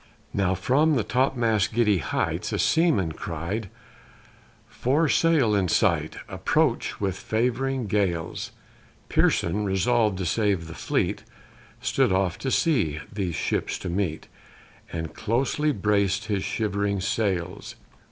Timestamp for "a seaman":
2.51-3.11